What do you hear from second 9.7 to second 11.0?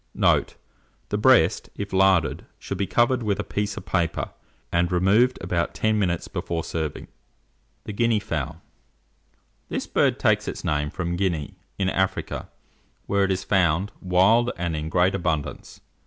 FOWL. The bird takes its name